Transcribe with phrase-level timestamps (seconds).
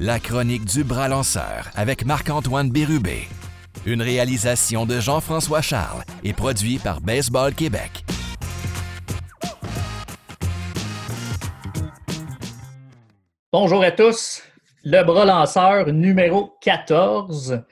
[0.00, 3.28] la chronique du bras lanceur avec Marc-Antoine Bérubé.
[3.84, 8.02] Une réalisation de Jean-François Charles et produit par Baseball Québec.
[13.52, 14.42] Bonjour à tous.
[14.84, 17.62] Le bras lanceur numéro 14.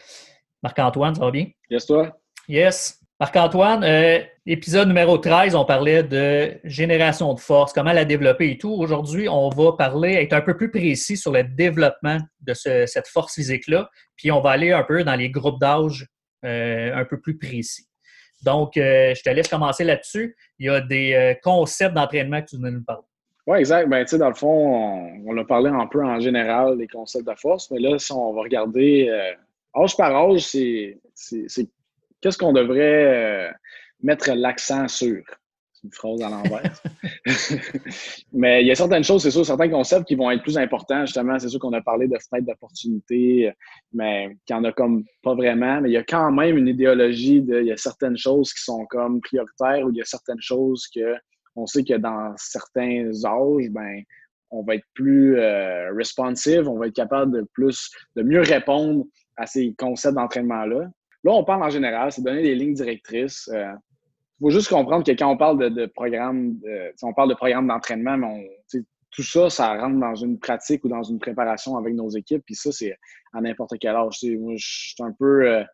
[0.63, 1.47] Marc-Antoine, ça va bien?
[1.71, 2.15] Yes, toi?
[2.47, 2.98] Yes.
[3.21, 8.59] Marc-Antoine, euh, épisode numéro 13, on parlait de génération de force, comment la développer et
[8.59, 8.71] tout.
[8.71, 13.35] Aujourd'hui, on va parler, être un peu plus précis sur le développement de cette force
[13.35, 16.07] physique-là, puis on va aller un peu dans les groupes d'âge
[16.45, 17.89] euh, un peu plus précis.
[18.45, 20.37] Donc, euh, je te laisse commencer là-dessus.
[20.61, 23.03] Il y a des concepts d'entraînement que tu veux nous parler.
[23.49, 23.89] Oui, exact.
[23.89, 26.87] Ben, tu sais, dans le fond, on, on, a parlé un peu en général des
[26.87, 29.11] concepts de force, mais là, si on va regarder
[29.77, 31.01] âge par âge, c'est
[32.21, 33.51] qu'est-ce qu'on devrait euh,
[34.03, 35.23] mettre l'accent sur?
[35.73, 36.83] C'est une phrase à l'envers.
[38.33, 41.07] Mais il y a certaines choses, c'est sûr, certains concepts qui vont être plus importants,
[41.07, 41.39] justement.
[41.39, 43.53] C'est sûr qu'on a parlé de fenêtre d'opportunité,
[43.93, 45.81] mais qu'il n'y en a comme pas vraiment.
[45.81, 48.65] Mais il y a quand même une idéologie de, il y a certaines choses qui
[48.65, 51.15] sont comme prioritaires ou il y a certaines choses que
[51.55, 54.03] on sait que dans certains âges, ben,
[54.51, 59.05] on va être plus euh, responsive, on va être capable de plus, de mieux répondre
[59.37, 60.89] à ces concepts d'entraînement-là.
[61.31, 63.49] On parle en général, c'est donner des lignes directrices.
[63.53, 63.73] Il euh,
[64.41, 66.61] faut juste comprendre que quand on parle de, programme,
[67.03, 68.51] on parle de programme d'entraînement, mais
[69.11, 72.43] tout ça, ça rentre dans une pratique ou dans une préparation avec nos équipes.
[72.45, 72.97] Puis ça, c'est
[73.33, 74.19] à n'importe quel âge.
[74.39, 74.55] moi,
[75.01, 75.49] un peu.
[75.49, 75.65] Euh,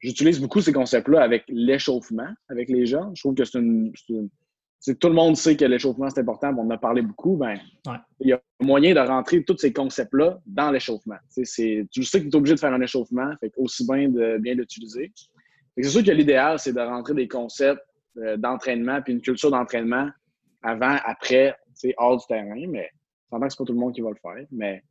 [0.00, 3.10] j'utilise beaucoup ces concepts-là avec l'échauffement avec les gens.
[3.14, 3.92] Je trouve que c'est une,
[4.92, 7.58] tout le monde sait que l'échauffement, c'est important, on en a parlé beaucoup, ben,
[8.20, 11.16] il y a moyen de rentrer tous ces concepts-là dans l'échauffement.
[11.34, 14.54] Tu sais que tu es obligé de faire un échauffement, fait aussi bien de bien
[14.54, 15.12] l'utiliser.
[15.76, 17.82] C'est sûr que l'idéal, c'est de rentrer des concepts
[18.18, 20.08] euh, d'entraînement puis une culture d'entraînement
[20.62, 21.56] avant, après,
[21.96, 22.88] hors du terrain, mais
[23.28, 24.46] pendant que c'est pas tout le monde qui va le faire.
[24.52, 24.82] Mais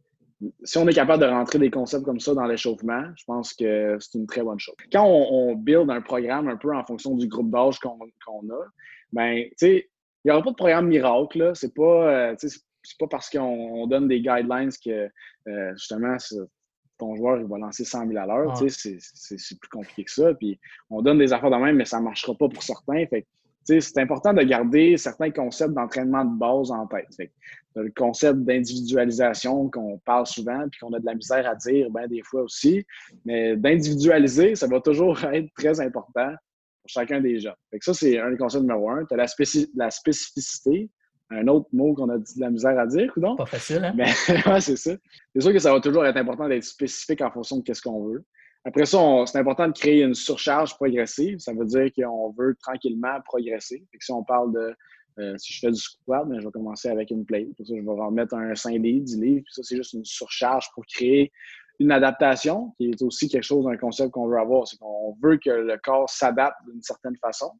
[0.63, 3.97] si on est capable de rentrer des concepts comme ça dans l'échauffement, je pense que
[3.99, 4.75] c'est une très bonne chose.
[4.91, 8.65] Quand on, build un programme un peu en fonction du groupe d'âge qu'on a,
[9.13, 9.89] ben, tu sais,
[10.23, 14.07] il n'y aura pas de programme miracle, C'est pas, euh, c'est pas parce qu'on donne
[14.07, 15.09] des guidelines que,
[15.47, 16.17] euh, justement,
[16.97, 18.57] ton joueur il va lancer 100 000 à l'heure.
[18.57, 20.33] C'est plus compliqué que ça.
[20.33, 20.59] Puis
[20.89, 23.05] on donne des affaires de même, mais ça ne marchera pas pour certains.
[23.07, 23.25] Fait
[23.65, 27.07] c'est important de garder certains concepts d'entraînement de base en tête.
[27.75, 32.07] le concept d'individualisation qu'on parle souvent puis qu'on a de la misère à dire ben,
[32.07, 32.85] des fois aussi.
[33.25, 36.33] Mais d'individualiser, ça va toujours être très important
[36.83, 37.53] pour chacun des gens.
[37.79, 39.05] ça, c'est un des concepts numéro un.
[39.05, 39.25] Tu as la,
[39.75, 40.89] la, spécificité,
[41.29, 43.37] un autre mot qu'on a de la misère à dire, ou non?
[43.37, 43.93] Pas facile, hein?
[43.95, 44.11] Mais,
[44.45, 44.91] ouais, c'est ça.
[45.33, 48.03] C'est sûr que ça va toujours être important d'être spécifique en fonction de ce qu'on
[48.05, 48.25] veut.
[48.65, 51.39] Après ça, c'est important de créer une surcharge progressive.
[51.39, 53.85] Ça veut dire qu'on veut tranquillement progresser.
[53.99, 54.75] si on parle de
[55.19, 57.53] euh, si je fais du squat, ben, je vais commencer avec une plate.
[57.55, 59.41] Pour ça, je vais remettre un 5 livres, 10 livres.
[59.45, 61.31] Puis ça, c'est juste une surcharge pour créer
[61.83, 64.67] une adaptation, qui est aussi quelque chose, un concept qu'on veut avoir.
[64.67, 67.51] C'est qu'on veut que le corps s'adapte d'une certaine façon.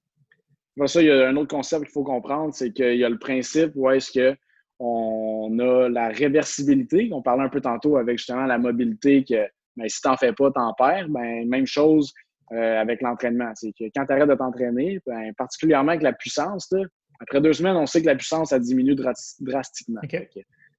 [0.75, 3.09] Pour ça, il y a un autre concept qu'il faut comprendre, c'est qu'il y a
[3.09, 4.35] le principe où est-ce que
[4.79, 9.47] on a la réversibilité, on parlait un peu tantôt avec justement la mobilité, que
[9.78, 11.09] ben, si tu n'en fais pas, tu en perds.
[11.09, 12.11] Ben, même chose
[12.51, 13.51] euh, avec l'entraînement.
[13.55, 16.73] C'est que quand tu arrêtes de t'entraîner, ben, particulièrement avec la puissance,
[17.19, 18.95] après deux semaines, on sait que la puissance, a diminué
[19.40, 20.01] drastiquement.
[20.11, 20.38] Il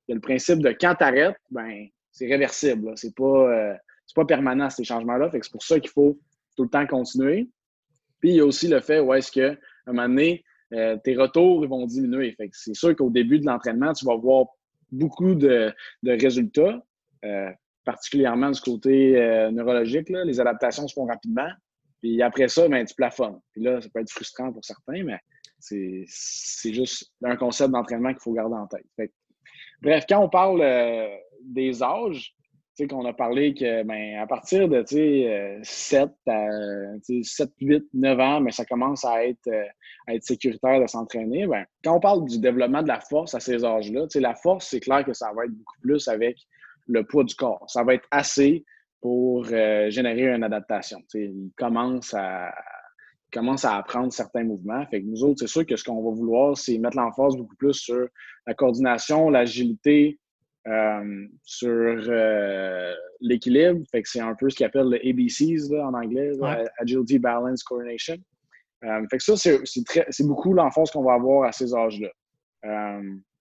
[0.09, 2.93] y a le principe de quand tu arrêtes, ben, c'est réversible.
[2.97, 3.75] C'est pas, euh,
[4.15, 5.31] pas permanent, ces changements-là.
[5.33, 6.19] C'est pour ça qu'il faut
[6.57, 7.51] tout le temps continuer.
[8.21, 11.17] Puis il y a aussi le fait où est-ce qu'à un moment donné, euh, tes
[11.17, 12.37] retours vont diminuer.
[12.53, 14.47] c'est sûr qu'au début de l'entraînement, tu vas voir
[14.91, 15.75] beaucoup de,
[16.07, 16.81] résultats,
[17.25, 17.51] euh,
[17.85, 19.13] particulièrement du côté
[19.53, 20.09] neurologique.
[20.09, 21.51] Les adaptations se font rapidement.
[22.01, 23.41] Puis après ça, ben, tu plafonnes.
[23.53, 25.19] Puis là, ça peut être frustrant pour certains, mais
[25.59, 29.11] c'est juste un concept d'entraînement qu'il faut garder en tête.
[29.85, 30.61] Bref, quand on parle
[31.45, 32.35] des âges,
[32.77, 34.85] tu sais, qu'on a parlé que ben, à partir de
[35.63, 36.49] 7 à
[37.23, 39.65] 7, 8, 9 ans, mais ben, ça commence à être, euh,
[40.09, 41.47] à être sécuritaire de s'entraîner.
[41.47, 44.81] Ben, quand on parle du développement de la force à ces âges-là, la force, c'est
[44.81, 46.37] clair que ça va être beaucoup plus avec
[46.89, 47.65] le poids du corps.
[47.69, 48.65] Ça va être assez
[49.01, 50.99] pour euh, générer une adaptation.
[51.15, 52.53] Il commence à,
[53.35, 54.87] commence à apprendre certains mouvements.
[54.87, 57.57] Fait que nous autres, c'est sûr que ce qu'on va vouloir, c'est mettre l'emphase beaucoup
[57.57, 58.07] plus sur
[58.47, 60.19] la coordination, l'agilité,
[60.67, 63.85] euh, sur euh, l'équilibre.
[63.91, 66.31] Fait que c'est un peu ce qu'ils appellent le ABCs en anglais,
[66.79, 68.17] Agility, Balance, Coordination.
[68.85, 72.11] Euh, fait que ça, c'est beaucoup l'enfance qu'on va avoir à ces âges-là.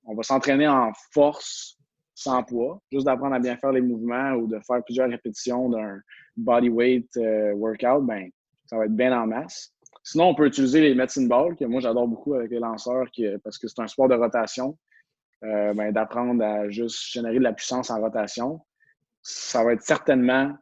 [0.05, 1.77] on va s'entraîner en force
[2.15, 5.99] sans poids, juste d'apprendre à bien faire les mouvements ou de faire plusieurs répétitions d'un
[6.37, 7.09] body weight
[7.55, 8.29] workout, ben,
[8.65, 9.72] ça va être bien en masse.
[10.03, 13.07] Sinon, on peut utiliser les medicine balls, que moi j'adore beaucoup avec les lanceurs
[13.43, 14.77] parce que c'est un sport de rotation.
[15.43, 18.61] Euh, ben, d'apprendre à juste générer de la puissance en rotation.
[19.21, 20.53] ça va être certainement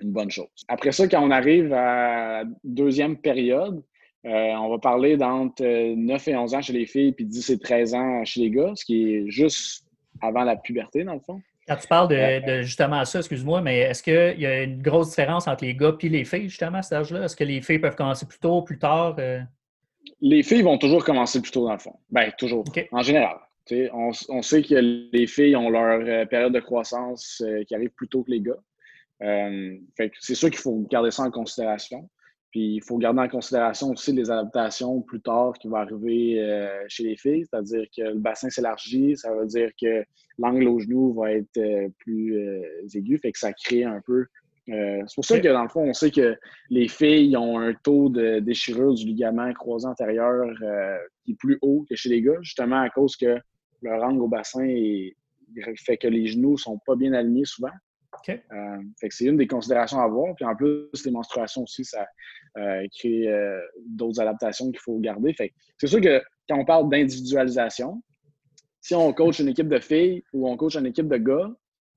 [0.00, 0.50] une bonne chose.
[0.68, 3.82] Après ça, quand on arrive à deuxième période,
[4.26, 7.58] euh, on va parler d'entre 9 et 11 ans chez les filles, puis 10 et
[7.58, 9.86] 13 ans chez les gars, ce qui est juste
[10.20, 11.40] avant la puberté, dans le fond.
[11.68, 15.46] Quand tu parles de, justement ça, excuse-moi, mais est-ce qu'il y a une grosse différence
[15.46, 17.24] entre les gars et les filles, justement, à cet âge-là?
[17.24, 19.14] Est-ce que les filles peuvent commencer plus tôt, plus tard?
[19.18, 19.40] Euh?
[20.20, 21.94] Les filles vont toujours commencer plus tôt, dans le fond.
[22.10, 22.64] Bien, toujours.
[22.90, 23.36] En général.
[23.70, 24.74] On, on, sait que
[25.12, 28.58] les filles ont leur euh, période de croissance qui arrive plus tôt que les gars.
[30.18, 32.08] c'est sûr qu'il faut garder ça en considération.
[32.52, 36.84] Puis il faut garder en considération aussi les adaptations plus tard qui vont arriver euh,
[36.86, 40.04] chez les filles, c'est-à-dire que le bassin s'élargit, ça veut dire que
[40.38, 42.62] l'angle au genou va être euh, plus euh,
[42.94, 44.26] aigu, fait que ça crée un peu.
[44.66, 46.36] c'est pour ça que dans le fond, on sait que
[46.68, 50.46] les filles ont un taux de déchirure du ligament croisé antérieur
[51.24, 53.38] qui est plus haut que chez les gars, justement à cause que
[53.80, 54.68] leur angle au bassin
[55.84, 57.72] fait que les genoux sont pas bien alignés souvent.
[58.28, 60.34] Euh, c'est une des considérations à avoir.
[60.34, 62.06] Puis en plus, les menstruations aussi, ça
[62.58, 65.34] euh, crée euh, d'autres adaptations qu'il faut garder.
[65.78, 68.02] c'est sûr que quand on parle d'individualisation,
[68.80, 71.50] si on coach une équipe de filles ou on coach une équipe de gars,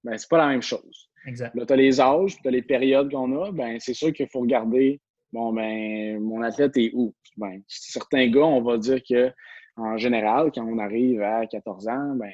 [0.04, 1.10] ben c'est pas la même chose.
[1.26, 1.56] Exact.
[1.56, 4.28] Là, tu as les âges, tu as les périodes qu'on a, ben c'est sûr qu'il
[4.28, 5.02] faut regarder
[5.34, 7.14] bon ben mon athlète est où?
[7.38, 9.32] Ben, certains gars, on va dire que
[9.78, 12.32] en général, quand on arrive à 14 ans, ben,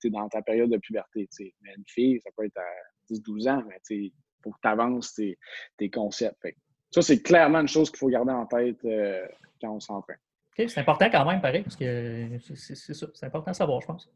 [0.00, 1.28] tu dans ta période de puberté.
[1.60, 2.66] Mais une fille, ça peut être à
[3.10, 4.12] 10-12 ans, mais il
[4.42, 6.46] faut que tu avances tes, concepts.
[6.90, 9.26] ça, c'est clairement une chose qu'il faut garder en tête euh,
[9.60, 10.18] quand on s'entraîne.
[10.58, 13.06] OK, c'est important quand même, pareil, parce que c'est ça.
[13.14, 14.10] C'est important de savoir, je pense.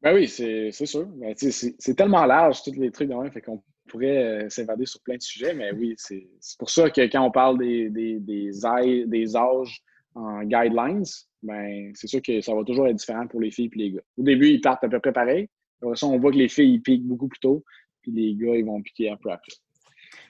[0.00, 1.08] Ben oui, c'est sûr.
[1.36, 5.22] c'est tellement large, tous les trucs même, fait qu'on pourrait euh, s'évader sur plein de
[5.22, 6.28] sujets, mais oui, c'est
[6.58, 9.82] pour ça que quand on parle des, des, des, âges
[10.14, 11.04] en guidelines,
[11.42, 14.02] ben, c'est sûr que ça va toujours être différent pour les filles et les gars.
[14.16, 15.48] Au début, ils partent à peu près pareil.
[15.82, 17.64] Après ça, on voit que les filles, ils piquent beaucoup plus tôt
[18.12, 19.52] les gars, ils vont piquer peu après.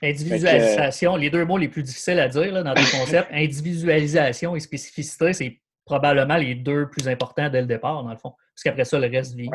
[0.03, 5.33] Individualisation, les deux mots les plus difficiles à dire dans le concept, individualisation et spécificité,
[5.33, 8.33] c'est probablement les deux plus importants dès le départ, dans le fond.
[8.55, 9.51] Parce qu'après ça, le reste vient.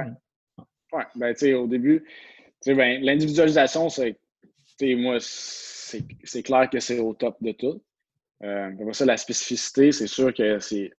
[0.91, 2.03] Oui, ben, tu sais, au début,
[2.65, 4.17] ben, l'individualisation, c'est,
[4.95, 7.81] moi, c'est clair que c'est au top de tout.
[8.43, 10.91] Euh, après ça, la spécificité, c'est sûr que c'est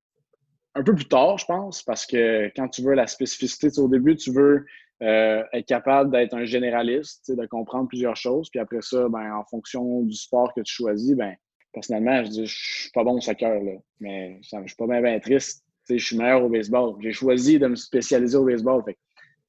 [0.76, 4.16] un peu plus tard, je pense, parce que quand tu veux la spécificité, au début,
[4.16, 4.66] tu veux
[5.04, 8.50] euh, être capable d'être un généraliste, de comprendre plusieurs choses.
[8.50, 11.36] Puis après ça, ben, en fonction du sport que tu choisis, ben,
[11.74, 15.20] personnellement, je dis, je suis pas bon au soccer, là, mais je suis pas bien,
[15.20, 15.66] triste.
[15.90, 16.96] je suis meilleur au baseball.
[17.02, 18.82] J'ai choisi de me spécialiser au baseball.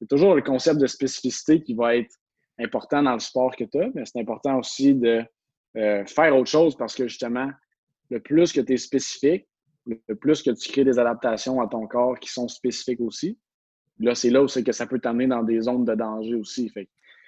[0.01, 2.13] C'est toujours le concept de spécificité qui va être
[2.59, 5.23] important dans le sport que tu as, mais c'est important aussi de
[5.77, 7.49] euh, faire autre chose parce que justement,
[8.09, 9.47] le plus que tu es spécifique,
[9.85, 13.37] le plus que tu crées des adaptations à ton corps qui sont spécifiques aussi,
[13.99, 16.69] là, c'est là où c'est que ça peut t'amener dans des zones de danger aussi.
[16.69, 16.87] Fait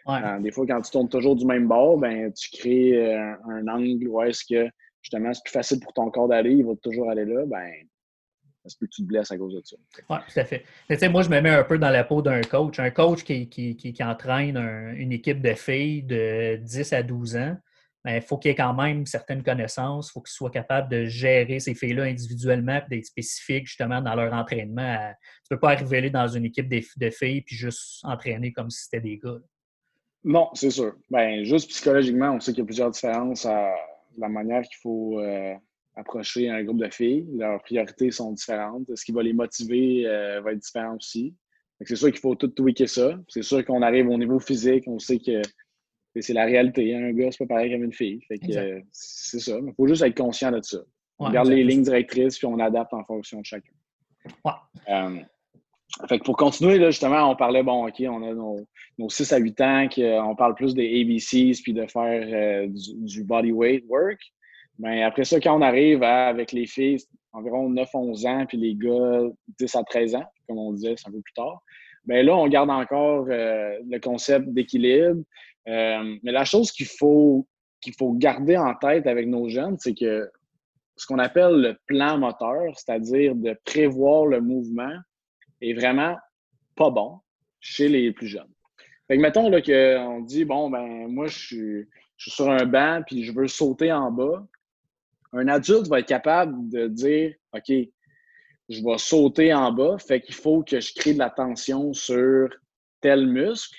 [0.10, 3.68] euh, des fois, quand tu tournes toujours du même bord, ben, tu crées euh, un,
[3.68, 4.70] angle où est-ce que
[5.02, 7.70] justement c'est plus facile pour ton corps d'aller, il va toujours aller là, ben,
[8.66, 9.76] est-ce que tu te blesses à cause de ça.
[10.10, 10.64] Oui, tout à fait.
[10.90, 12.80] Mais, moi, je me mets un peu dans la peau d'un coach.
[12.80, 14.58] Un coach qui, qui, qui, entraîne
[14.98, 17.58] une équipe de filles de 10 à 12 ans,
[18.08, 21.06] il ben, faut qu'il ait quand même certaines connaissances, il faut qu'il soit capable de
[21.06, 24.98] gérer ces filles-là individuellement d'être spécifique justement dans leur entraînement.
[25.44, 28.84] Tu ne peux pas arriver dans une équipe de filles puis juste entraîner comme si
[28.84, 29.40] c'était des gars.
[30.24, 30.94] Non, c'est sûr.
[31.10, 33.74] Ben, juste psychologiquement, on sait qu'il y a plusieurs différences à
[34.18, 35.54] la manière qu'il faut euh,
[35.96, 37.28] approcher un groupe de filles.
[37.36, 38.94] Leurs priorités sont différentes.
[38.96, 41.36] Ce qui va les motiver euh, va être différent aussi.
[41.82, 43.20] C'est sûr qu'il faut tout tweaker ça.
[43.28, 45.42] C'est sûr qu'on arrive au niveau physique, on sait que
[46.20, 46.96] c'est la réalité.
[46.96, 48.22] Un gars, c'est pas pareil comme une fille.
[48.32, 49.58] Euh, c'est ça.
[49.58, 50.80] Il faut juste être conscient de ça.
[51.20, 53.72] on garde les lignes directrices puis on adapte en fonction de chacun.
[54.90, 55.20] Euh,
[56.08, 59.62] fait pour continuer, là, justement, on parlait, bon, OK, on a nos, 6 à 8
[59.62, 64.20] ans, qu'on parle plus des ABCs puis de faire euh, du, body weight work.
[64.80, 66.98] Mais après ça, quand on arrive avec les filles,
[67.32, 69.24] environ 9-11 ans, puis les gars
[69.60, 71.62] 10 à 13 ans, comme on disait, c'est un peu plus tard,
[72.08, 75.22] bien là, on garde encore le concept d'équilibre,
[75.68, 77.48] euh, mais la chose qu'il faut,
[77.82, 80.30] qu'il faut garder en tête avec nos jeunes, c'est que
[80.96, 84.96] ce qu'on appelle le plan moteur, c'est-à-dire de prévoir le mouvement,
[85.62, 86.16] est vraiment
[86.76, 87.20] pas bon
[87.60, 88.52] chez les plus jeunes.
[89.08, 91.88] Fait que mettons là, qu'on dit, bon, ben moi, je suis,
[92.18, 94.46] je suis sur un banc puis je veux sauter en bas.
[95.34, 97.74] Un adulte va être capable de dire, OK,
[98.70, 102.50] je vais sauter en bas, fait qu'il faut que je crée de la tension sur
[103.02, 103.78] tel muscle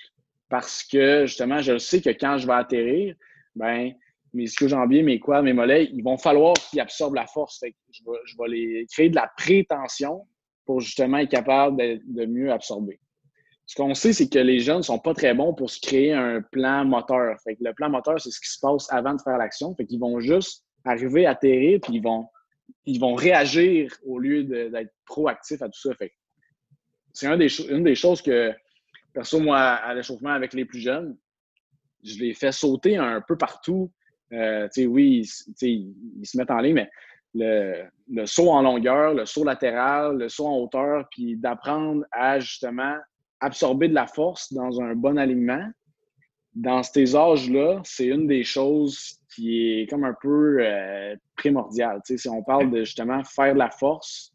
[0.49, 3.15] parce que justement, je sais que quand je vais atterrir,
[3.55, 3.93] ben,
[4.33, 7.63] mes ischio-jambiers, mes quads, mes mollets, ils vont falloir qu'ils absorbent la force.
[7.63, 8.03] je,
[8.39, 10.27] vais, les créer de la prétention
[10.65, 13.01] pour justement être capable de, mieux absorber.
[13.67, 16.13] ce qu'on sait, c'est que les jeunes ne sont pas très bons pour se créer
[16.13, 17.37] un plan moteur.
[17.43, 19.75] Fait que le plan moteur, c'est ce qui se passe avant de faire l'action.
[19.75, 22.27] Fait qu'ils vont juste arriver, à atterrir, puis ils vont,
[22.85, 25.95] ils vont réagir au lieu d'être proactifs à tout ça.
[25.95, 26.13] Fait
[27.13, 28.53] c'est une des choses que,
[29.13, 31.17] perso, moi, à l'échauffement avec les plus jeunes,
[32.05, 33.91] je les fais sauter un peu partout.
[34.33, 35.27] Euh, oui,
[35.63, 36.91] ils, ils, se mettent en ligne, mais
[37.35, 42.39] le, le, saut en longueur, le saut latéral, le saut en hauteur, puis d'apprendre à
[42.39, 42.97] justement
[43.41, 45.67] absorber de la force dans un bon alignement,
[46.55, 52.01] dans ces âges-là, c'est une des choses qui est comme un peu euh, primordiale.
[52.05, 54.33] si on parle de justement faire de la force,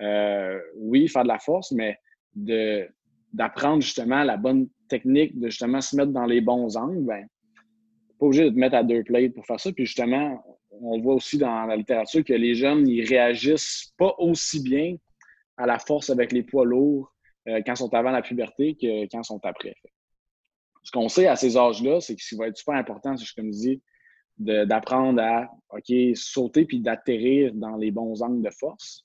[0.00, 1.98] euh, oui, faire de la force, mais
[2.34, 2.86] de
[3.32, 7.26] d'apprendre justement la bonne technique de justement se mettre dans les bons angles, ben,
[8.18, 9.72] pas obligé de te mettre à deux plates pour faire ça.
[9.72, 14.62] Puis justement, on voit aussi dans la littérature que les jeunes, ils réagissent pas aussi
[14.62, 14.96] bien
[15.56, 17.10] à la force avec les poids lourds
[17.48, 19.74] euh, quand ils sont avant la puberté que quand ils sont après.
[20.82, 23.26] Ce qu'on sait à ces âges-là, c'est que ce qui va être super important, c'est,
[23.34, 23.82] comme je dis,
[24.38, 29.04] d'apprendre à OK, sauter puis d'atterrir dans les bons angles de force.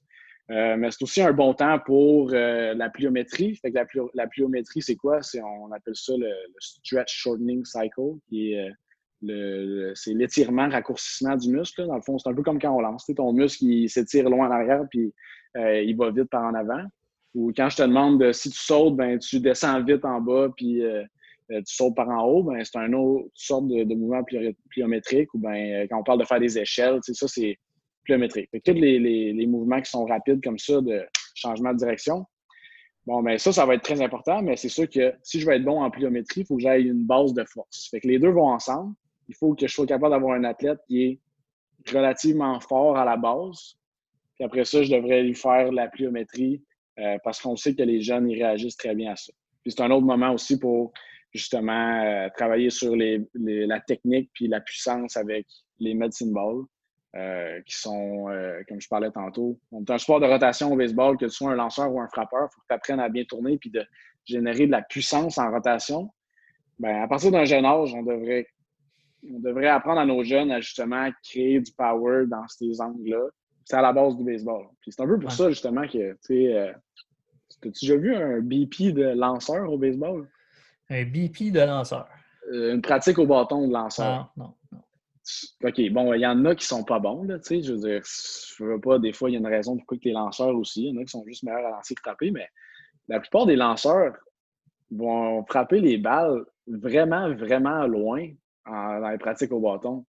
[0.50, 3.56] Euh, mais c'est aussi un bon temps pour euh, la pliométrie.
[3.58, 3.78] Fait que
[4.14, 5.20] la, pliométrie, c'est quoi?
[5.44, 8.70] On appelle ça le, stretch shortening cycle, qui est
[9.22, 11.86] le, c'est l'étirement, raccourcissement du muscle.
[11.86, 13.06] Dans le fond, c'est un peu comme quand on lance.
[13.16, 15.14] ton muscle, il s'étire loin en arrière, puis
[15.56, 16.84] il va vite par en avant.
[17.36, 20.82] Ou quand je te demande si tu sautes, ben, tu descends vite en bas puis
[21.52, 24.24] euh, tu sautes par en haut, ben, c'est une autre sorte de, mouvement
[24.70, 25.34] pliométrique.
[25.34, 27.58] Ou ben, euh, quand on parle de faire des échelles, ça, c'est
[28.04, 28.50] pliométrique.
[28.64, 32.26] tous les, mouvements qui sont rapides comme ça, de changement de direction,
[33.06, 35.54] bon, ben, ça, ça va être très important, mais c'est sûr que si je veux
[35.54, 37.90] être bon en pliométrie, il faut que j'aille une base de force.
[37.90, 38.94] Fait que les deux vont ensemble.
[39.30, 41.20] Il faut que je sois capable d'avoir un athlète qui est
[41.92, 43.76] relativement fort à la base.
[44.36, 46.62] Puis après ça, je devrais lui faire la pliométrie
[47.00, 49.32] euh, parce qu'on sait que les jeunes, ils réagissent très bien à ça.
[49.64, 50.94] Puis c'est un autre moment aussi pour
[51.34, 55.46] justement euh, travailler sur la technique puis la puissance avec
[55.80, 56.64] les medicine balls,
[57.16, 58.26] euh, qui sont,
[58.68, 61.52] comme je parlais tantôt, on est un sport de rotation au baseball, que tu sois
[61.52, 63.84] un lanceur ou un frappeur, il faut que tu apprennes à bien tourner puis de
[64.26, 66.10] générer de la puissance en rotation.
[66.80, 68.46] Bien, à partir d'un jeune âge, on devrait,
[69.28, 73.22] on devrait apprendre à nos jeunes à justement créer du power dans ces angles-là.
[73.66, 74.68] C'est à la base du baseball.
[74.82, 76.74] Puis c'est un peu pour ça, justement, que, tu sais,
[77.66, 80.28] As-tu déjà vu un BP de lanceur au baseball?
[80.90, 82.08] Un BP de lanceur.
[82.52, 84.32] Euh, une pratique au bâton de lanceur.
[84.38, 84.84] Non, non, non.
[85.64, 87.80] OK, bon, il y en a qui sont pas bons, là, tu sais, je veux
[87.80, 90.84] dire, je veux pas, des fois, il y a une raison pourquoi les lanceurs aussi,
[90.86, 92.48] il y en a qui sont juste meilleurs à lancer que frapper, mais
[93.10, 94.16] la plupart des lanceurs
[94.90, 98.30] vont frapper les balles vraiment, vraiment loin
[98.66, 100.06] dans les pratiques au bâton.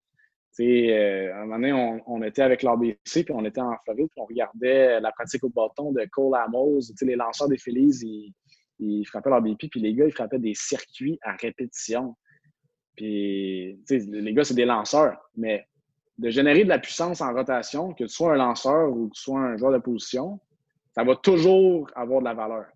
[0.60, 4.20] Euh, à un moment donné, on, était avec l'ABC, puis on était en Floride, puis
[4.20, 6.80] on regardait la pratique au bâton de Cole Amos.
[7.02, 8.34] Les lanceurs des Phillies, ils,
[9.06, 12.16] frappaient leur BP, puis les gars, ils frappaient des circuits à répétition.
[12.96, 15.66] Puis, les gars, c'est des lanceurs, mais
[16.18, 19.22] de générer de la puissance en rotation, que tu sois un lanceur ou que tu
[19.22, 20.40] sois un joueur de position,
[20.94, 22.66] ça va toujours avoir de la valeur.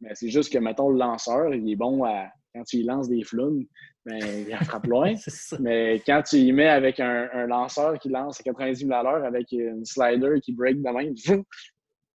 [0.00, 3.22] Mais c'est juste que, mettons, le lanceur, il est bon à, quand tu lances des
[3.24, 3.66] flounes,
[4.04, 5.14] ben, il frappe loin.
[5.60, 9.24] Mais quand tu y mets avec un, lanceur qui lance à 90 000 à l'heure
[9.24, 11.14] avec une slider qui break de même,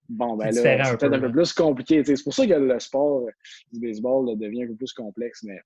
[0.09, 2.03] bon, ben là, c'est peut-être un peu plus compliqué.
[2.03, 3.25] C'est pour ça que le sport
[3.71, 5.43] du baseball devient un peu plus complexe.
[5.43, 5.59] Mais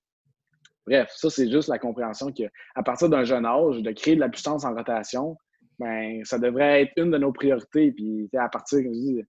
[0.86, 4.28] bref, ça, c'est juste la compréhension qu'à partir d'un jeune âge, de créer de la
[4.28, 5.36] puissance en rotation,
[5.78, 7.92] ben, ça devrait être une de nos priorités.
[7.92, 9.22] Puis à partir, comme je dis,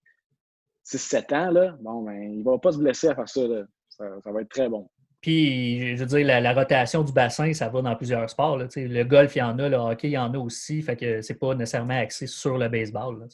[0.86, 3.42] 6-7 ans, là, bon, ben, il ne va pas se blesser à faire ça,
[3.90, 4.90] ça va être très bon.
[5.24, 8.58] Puis, je veux dire, la, rotation du bassin, ça va dans plusieurs sports.
[8.58, 10.82] le golf, il y en a, le hockey, il y en a aussi.
[10.82, 13.26] Fait que c'est pas nécessairement axé sur le baseball.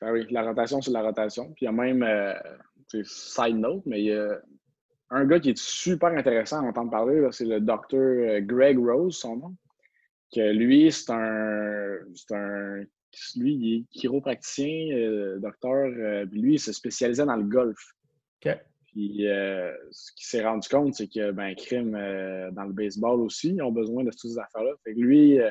[0.00, 1.46] Ben oui, la rotation, c'est la rotation.
[1.52, 2.34] Puis il y a même, euh,
[3.04, 4.40] side note, mais il y a
[5.10, 9.16] un gars qui est super intéressant à entendre parler, c'est le docteur euh, Greg Rose,
[9.16, 9.56] son nom.
[10.34, 11.98] Que lui, c'est un,
[12.32, 12.82] un.
[13.36, 15.86] Lui, il est chiropracticien, euh, docteur.
[16.32, 17.78] lui, il se spécialisait dans le golf.
[18.44, 18.56] OK.
[18.96, 23.20] Puis euh, ce qu'il s'est rendu compte, c'est que ben, crime euh, dans le baseball
[23.20, 24.70] aussi, ils ont besoin de toutes ces affaires-là.
[24.84, 25.50] Fait que lui, euh,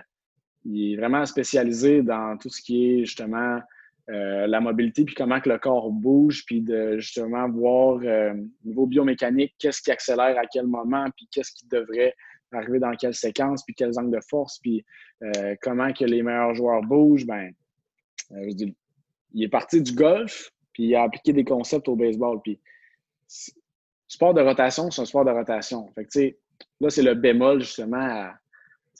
[0.64, 3.60] il est vraiment spécialisé dans tout ce qui est justement
[4.08, 9.56] la mobilité, puis comment que le corps bouge, puis de justement voir au niveau biomécanique,
[9.58, 12.14] qu'est-ce qui accélère à quel moment, puis qu'est-ce qui devrait
[12.52, 14.86] arriver dans quelle séquence, puis quels angles de force, puis
[15.62, 17.26] comment que les meilleurs joueurs bougent.
[17.26, 17.52] Ben,
[18.32, 18.74] il
[19.44, 22.40] est parti du golf, puis il a appliqué des concepts au baseball.
[22.44, 22.60] Puis
[24.08, 25.88] sport de rotation, c'est un sport de rotation.
[25.96, 26.38] Fait
[26.80, 28.30] là, c'est le bémol, justement,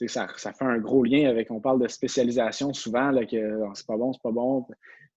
[0.06, 3.72] ça, ça, fait un gros lien avec, on parle de spécialisation souvent, là, que ah,
[3.74, 4.66] c'est pas bon, c'est pas bon.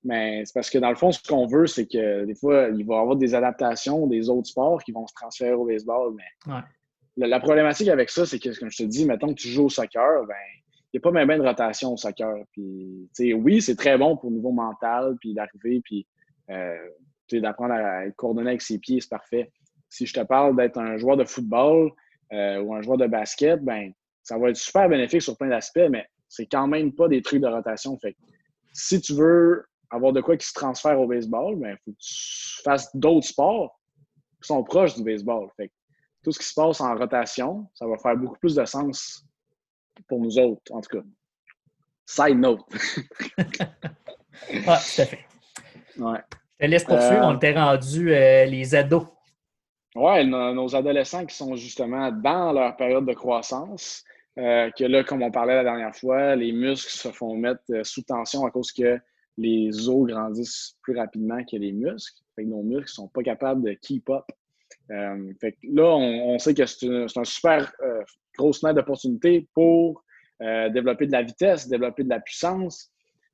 [0.03, 2.85] Mais c'est parce que dans le fond, ce qu'on veut, c'est que des fois, il
[2.85, 6.15] va y avoir des adaptations des autres sports qui vont se transférer au baseball.
[6.15, 9.65] Mais la, problématique avec ça, c'est que, comme je te dis, mettons que tu joues
[9.65, 10.35] au soccer, ben,
[10.93, 12.33] il n'y a pas même de rotation au soccer.
[12.53, 16.07] Puis, oui, c'est très bon pour le niveau mental, puis d'arriver, puis
[16.49, 16.77] euh,
[17.33, 19.51] d'apprendre à être coordonné avec ses pieds, c'est parfait.
[19.89, 21.91] Si je te parle d'être un joueur de football
[22.31, 23.91] euh, ou un joueur de basket, ben,
[24.29, 27.41] ça va être super bénéfique sur plein d'aspects, mais c'est quand même pas des trucs
[27.41, 27.97] de rotation.
[27.97, 28.15] Fait
[28.73, 31.97] si tu veux avoir de quoi qui se transfère au baseball, il ben, faut que
[31.97, 33.79] tu fasses d'autres sports
[34.39, 35.49] qui sont proches du baseball.
[35.57, 35.71] Fait
[36.23, 39.25] tout ce qui se passe en rotation, ça va faire beaucoup plus de sens
[40.07, 41.03] pour nous autres, en tout cas.
[42.05, 42.61] Side note.
[43.39, 45.25] ah, tout à fait.
[45.97, 46.19] Ouais.
[46.59, 47.23] Je te laisse poursuivre.
[47.23, 49.07] On euh, était rendu euh, les ados.
[49.95, 54.05] Oui, nos adolescents qui sont justement dans leur période de croissance.
[54.37, 58.03] Euh, que là, comme on parlait la dernière fois, les muscles se font mettre sous
[58.03, 58.97] tension à cause que
[59.37, 62.21] les os grandissent plus rapidement que les muscles.
[62.35, 64.25] Fait que nos muscles ne sont pas capables de keep up.
[65.41, 67.71] fait que là, on, sait que c'est un super
[68.37, 70.03] grosse fenêtre d'opportunité pour
[70.39, 72.91] développer de la vitesse, développer de la puissance,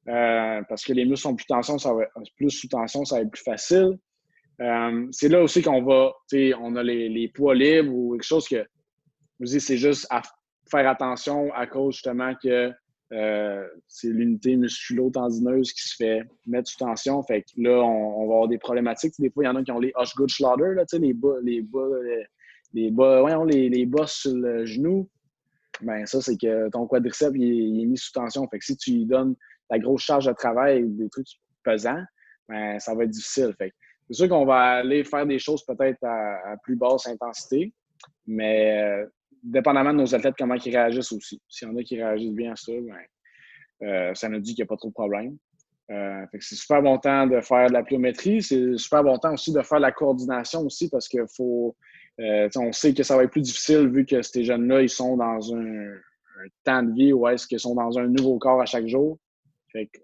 [0.07, 2.03] euh, parce que les muscles sont plus, tension, ça va,
[2.37, 3.97] plus sous tension, ça va être plus facile.
[4.61, 6.13] Euh, c'est là aussi qu'on va,
[6.59, 8.65] on a les, poids libres ou quelque chose que,
[9.39, 10.21] vous c'est juste à
[10.69, 12.71] faire attention à cause justement que
[13.13, 17.21] euh, c'est l'unité musculo-tendineuse qui se fait mettre sous tension.
[17.23, 19.13] Fait que là, on, va avoir des problématiques.
[19.19, 21.61] Des fois, il y en a qui ont les Osgood Slaughter, là, les bas, les
[21.61, 21.87] bas,
[22.73, 25.07] les, bas, les, les bas sur le genou.
[25.81, 28.47] Ben, ça, c'est que ton quadriceps il, est mis sous tension.
[28.49, 29.35] Fait que si tu lui donnes
[29.69, 31.27] la grosse charge de travail, des trucs
[31.63, 32.03] pesants,
[32.49, 33.53] ben, ça va être difficile.
[33.57, 33.71] Fait
[34.07, 37.73] c'est sûr qu'on va aller faire des choses peut-être à, plus basse intensité,
[38.27, 39.05] mais euh,
[39.45, 41.41] dépendamment de nos athlètes, comment ils réagissent aussi.
[41.47, 44.63] S'il y en a qui réagissent bien à ça, ben, euh, ça nous dit qu'il
[44.63, 45.37] n'y a pas trop de problème.
[45.91, 48.41] Euh, c'est super bon temps de faire de la pliométrie.
[48.41, 51.75] C'est super bon temps aussi de faire de la coordination aussi parce que faut.
[52.17, 55.55] on sait que ça va être plus difficile vu que ces jeunes-là, ils sont dans
[55.55, 55.93] un,
[56.63, 59.19] temps de vie où est-ce qu'ils sont dans un nouveau corps à chaque jour.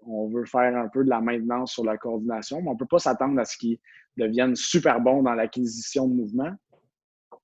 [0.06, 2.86] On veut faire un peu de la maintenance sur la coordination, mais on ne peut
[2.86, 3.78] pas s'attendre à ce qu'ils
[4.18, 6.52] deviennent super bons dans l'acquisition de mouvement.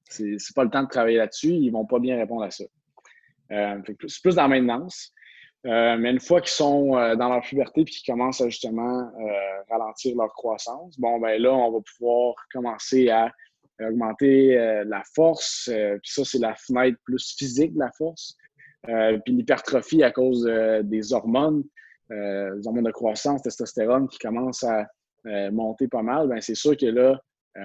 [0.09, 1.53] Ce n'est pas le temps de travailler là-dessus.
[1.53, 2.65] Ils vont pas bien répondre à ça.
[3.53, 5.13] Euh, c'est plus dans la maintenance.
[5.67, 9.11] Euh, mais une fois qu'ils sont euh, dans leur puberté et qu'ils commencent à justement
[9.71, 13.33] ralentir leur croissance, bon, ben là, on va pouvoir commencer à
[13.81, 15.71] augmenter la force.
[15.71, 18.37] puis ça, c'est la fenêtre plus physique de la force.
[18.85, 20.45] puis l'hypertrophie à cause
[20.83, 21.63] des hormones
[22.11, 24.87] euh, les hormones de croissance, testostérone qui commence à
[25.27, 27.17] euh, monter pas mal, ben c'est sûr que là, euh,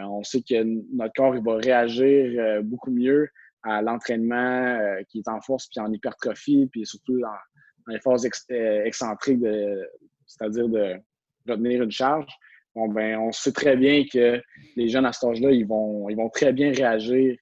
[0.01, 0.63] on sait que
[0.95, 3.29] notre corps il va réagir euh, beaucoup mieux
[3.63, 4.77] à l'entraînement
[5.09, 9.39] qui est en force puis en hypertrophie, puis surtout dans, les phases excentriques,
[10.25, 10.95] c'est-à-dire de
[11.47, 12.27] retenir une charge.
[12.75, 14.41] Bon, ben, on sait très bien que
[14.75, 17.37] les jeunes à cet âge-là, ils vont, ils vont très bien réagir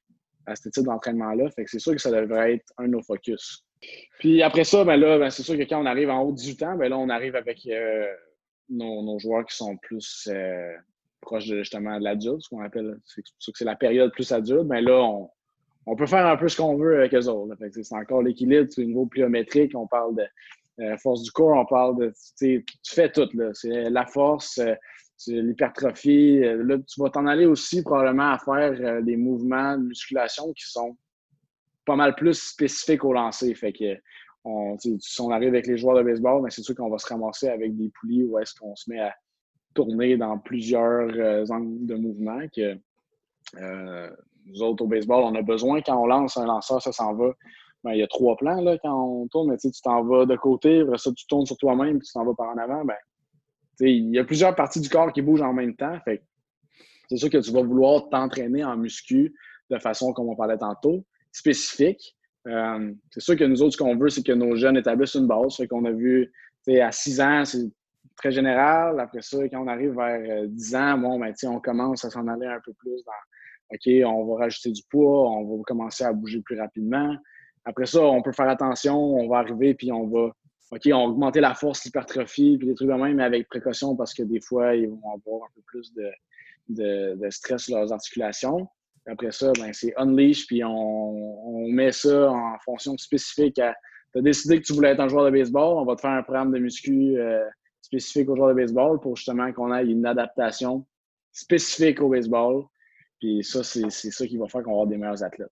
[0.46, 1.50] à ce type d'entraînement-là.
[1.52, 3.64] Fait que c'est sûr que ça devrait être un de nos focus.
[4.20, 6.38] Puis après ça, ben là, ben c'est sûr que quand on arrive en haut de
[6.38, 8.06] 18 ans, ben là, on arrive avec euh,
[8.70, 10.74] nos, joueurs qui sont plus euh,
[11.22, 14.64] proches de, justement de l'adulte, ce qu'on appelle, c'est que c'est la période plus adulte.
[14.64, 15.30] Mais ben là,
[15.86, 17.56] on, peut faire un peu ce qu'on veut avec eux autres.
[17.72, 20.26] C'est encore l'équilibre, au niveau pliométrique, on parle de
[20.84, 22.14] euh, force du corps, on parle de.
[22.38, 23.52] Tu fais tout, là.
[23.54, 24.60] C'est la force,
[25.18, 26.40] c'est l'hypertrophie.
[26.40, 30.98] Là, tu vas t'en aller aussi probablement à faire des mouvements de musculation qui sont
[31.86, 33.54] pas mal plus spécifique au lancer.
[33.54, 33.98] Fait que
[34.44, 37.08] on, si on arrive avec les joueurs de baseball, mais c'est sûr qu'on va se
[37.08, 39.14] ramasser avec des poulies où est-ce qu'on se met à
[39.74, 42.78] tourner dans plusieurs euh, angles de mouvement que
[43.58, 44.10] euh,
[44.46, 47.34] nous autres au baseball, on a besoin quand on lance un lanceur, ça s'en va.
[47.84, 50.36] Ben, il y a trois plans là, quand on tourne, mais tu t'en vas de
[50.36, 52.86] côté, ça, tu tournes sur toi-même, puis tu t'en vas par en avant.
[52.86, 52.96] Ben,
[53.80, 55.98] il y a plusieurs parties du corps qui bougent en même temps.
[57.10, 59.34] C'est sûr que tu vas vouloir t'entraîner en muscu
[59.70, 62.16] de façon comme on parlait tantôt spécifique.
[62.48, 65.28] Euh, c'est sûr que nous autres, ce qu'on veut, c'est que nos jeunes établissent une
[65.28, 65.56] base.
[65.56, 66.32] Fait qu'on a vu,
[66.68, 67.70] à 6 ans, c'est
[68.22, 69.00] très général.
[69.00, 72.28] Après ça, quand on arrive vers 10 euh, ans, bon, ben, on commence à s'en
[72.28, 73.12] aller un peu plus dans
[73.74, 77.16] OK, on va rajouter du poids, on va commencer à bouger plus rapidement.
[77.64, 80.32] Après ça, on peut faire attention, on va arriver puis on va
[80.72, 83.96] OK, on va augmenter la force, l'hypertrophie, puis des trucs de même, mais avec précaution
[83.96, 87.92] parce que des fois, ils vont avoir un peu plus de, de, stress sur leurs
[87.92, 88.68] articulations.
[89.06, 93.74] Après ça, ben, c'est unleash, puis on, met ça en fonction spécifique à.
[94.14, 96.12] Tu as décidé que tu voulais être un joueur de baseball, on va te faire
[96.12, 97.40] un programme de muscu euh,
[97.92, 100.86] spécifique aux joueurs de baseball pour justement qu'on ait une adaptation
[101.32, 102.64] spécifique au baseball.
[103.20, 105.52] Puis ça, c'est ça qui va faire qu'on va avoir des meilleurs athlètes.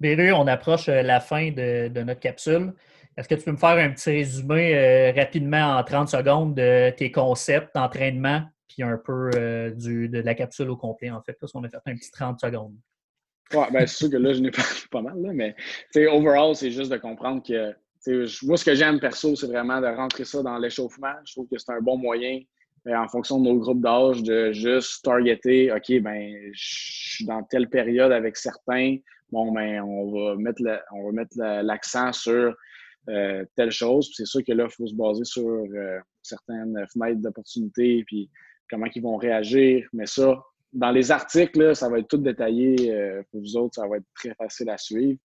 [0.00, 2.72] Béru, on approche euh, la fin de, notre capsule.
[3.16, 6.90] Est-ce que tu peux me faire un petit résumé euh, rapidement en 30 secondes de
[6.90, 11.34] tes concepts d'entraînement, puis un peu euh, du, de la capsule au complet, en fait,
[11.40, 12.74] parce qu'on a fait un petit 30 secondes.
[13.52, 15.54] Ouais, ben, c'est sûr que là, je n'ai pas pas mal, là, mais
[16.08, 17.72] overall, c'est juste de comprendre que
[18.42, 21.14] moi, ce que j'aime perso, c'est vraiment de rentrer ça dans l'échauffement.
[21.24, 22.40] Je trouve que c'est un bon moyen,
[22.86, 27.42] euh, en fonction de nos groupes d'âge, de juste targeter, OK, ben, je suis dans
[27.44, 28.98] telle période avec certains.
[29.32, 30.62] Bon, ben, on va mettre
[30.92, 32.54] on va mettre l'accent sur
[33.08, 34.10] euh, telle chose.
[34.14, 38.30] C'est sûr que là, il faut se baser sur euh, certaines fenêtres d'opportunité, puis
[38.70, 39.88] comment ils vont réagir.
[39.94, 40.42] Mais ça,
[40.74, 43.76] dans les articles, ça va être tout détaillé pour vous autres.
[43.76, 45.18] Ça va être très facile à suivre.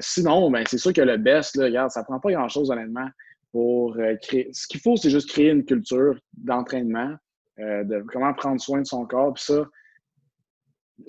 [0.00, 3.08] Sinon, ben, c'est sûr que le best, là, regarde, ça prend pas grand-chose, honnêtement,
[3.52, 4.50] pour créer.
[4.52, 7.14] Ce qu'il faut, c'est juste créer une culture d'entraînement,
[7.58, 9.34] de comment prendre soin de son corps.
[9.34, 9.64] Puis ça,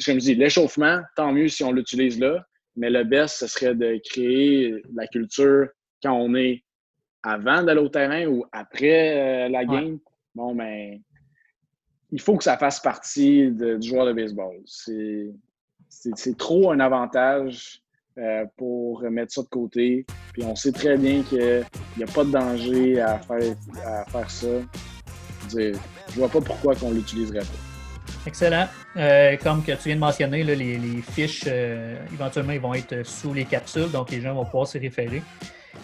[0.05, 2.45] comme je dis, l'échauffement, tant mieux si on l'utilise là.
[2.75, 5.67] Mais le best, ce serait de créer la culture
[6.01, 6.63] quand on est
[7.21, 9.99] avant d'aller au terrain ou après euh, la game,
[10.35, 10.99] bon, ben,
[12.11, 14.55] il faut que ça fasse partie du joueur de baseball.
[14.65, 17.82] C'est trop un avantage
[18.17, 20.05] euh, pour mettre ça de côté.
[20.33, 21.65] Puis on sait très bien qu'il
[21.97, 24.47] n'y a pas de danger à faire, à faire ça.
[25.51, 25.73] Je ne
[26.15, 28.25] vois pas pourquoi on ne l'utiliserait pas.
[28.25, 28.67] Excellent.
[28.95, 31.45] Euh, comme que tu viens de mentionner, les, les, fiches,
[32.13, 35.21] éventuellement, ils vont être sous les capsules, donc les gens vont pouvoir s'y référer.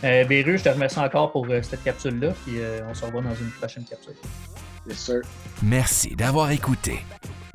[0.03, 3.21] Euh, Béru, je te remercie encore pour euh, cette capsule-là, puis euh, on se revoit
[3.21, 4.13] dans une prochaine capsule.
[4.87, 5.21] Yes, sir.
[5.61, 6.99] Merci d'avoir écouté.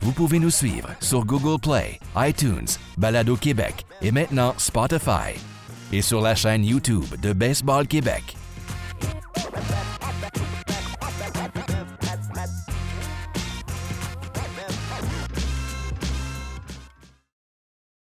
[0.04, 5.32] Vous pouvez nous suivre sur Google Play, iTunes, Balado Québec et maintenant Spotify.
[5.94, 8.36] Et sur la chaîne YouTube de Baseball Québec.